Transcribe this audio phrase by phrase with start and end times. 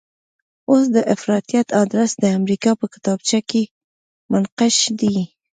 [0.69, 3.63] اوس د افراطیت ادرس د امریکا په کتابچه کې
[4.31, 5.15] منقش دی.